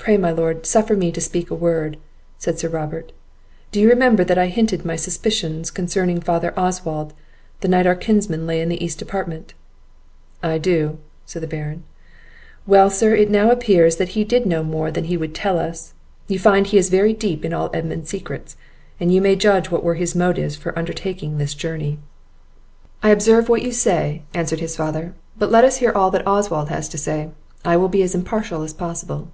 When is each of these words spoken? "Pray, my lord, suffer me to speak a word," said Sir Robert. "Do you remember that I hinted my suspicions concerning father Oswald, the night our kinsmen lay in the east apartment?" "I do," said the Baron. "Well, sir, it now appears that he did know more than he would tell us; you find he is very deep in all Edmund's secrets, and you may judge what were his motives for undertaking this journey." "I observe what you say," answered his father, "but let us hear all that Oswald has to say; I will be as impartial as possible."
"Pray, 0.00 0.16
my 0.16 0.30
lord, 0.30 0.64
suffer 0.64 0.96
me 0.96 1.12
to 1.12 1.20
speak 1.20 1.50
a 1.50 1.54
word," 1.54 1.98
said 2.38 2.58
Sir 2.58 2.68
Robert. 2.70 3.12
"Do 3.72 3.78
you 3.80 3.90
remember 3.90 4.24
that 4.24 4.38
I 4.38 4.46
hinted 4.46 4.82
my 4.82 4.96
suspicions 4.96 5.70
concerning 5.70 6.18
father 6.22 6.54
Oswald, 6.56 7.12
the 7.60 7.68
night 7.68 7.86
our 7.86 7.96
kinsmen 7.96 8.46
lay 8.46 8.62
in 8.62 8.70
the 8.70 8.82
east 8.82 9.02
apartment?" 9.02 9.52
"I 10.42 10.56
do," 10.56 10.96
said 11.26 11.42
the 11.42 11.46
Baron. 11.48 11.82
"Well, 12.66 12.88
sir, 12.88 13.14
it 13.16 13.28
now 13.30 13.50
appears 13.50 13.96
that 13.96 14.10
he 14.10 14.24
did 14.24 14.46
know 14.46 14.62
more 14.62 14.90
than 14.90 15.04
he 15.06 15.18
would 15.18 15.34
tell 15.34 15.58
us; 15.58 15.92
you 16.26 16.38
find 16.38 16.66
he 16.68 16.78
is 16.78 16.88
very 16.88 17.12
deep 17.12 17.44
in 17.44 17.52
all 17.52 17.68
Edmund's 17.74 18.08
secrets, 18.08 18.56
and 18.98 19.12
you 19.12 19.20
may 19.20 19.36
judge 19.36 19.70
what 19.70 19.84
were 19.84 19.96
his 19.96 20.14
motives 20.14 20.56
for 20.56 20.78
undertaking 20.78 21.36
this 21.36 21.52
journey." 21.52 21.98
"I 23.02 23.10
observe 23.10 23.50
what 23.50 23.60
you 23.62 23.72
say," 23.72 24.22
answered 24.32 24.60
his 24.60 24.76
father, 24.76 25.12
"but 25.36 25.50
let 25.50 25.64
us 25.64 25.78
hear 25.78 25.92
all 25.92 26.10
that 26.12 26.26
Oswald 26.26 26.70
has 26.70 26.88
to 26.90 26.98
say; 26.98 27.28
I 27.62 27.76
will 27.76 27.90
be 27.90 28.02
as 28.02 28.14
impartial 28.14 28.62
as 28.62 28.72
possible." 28.72 29.28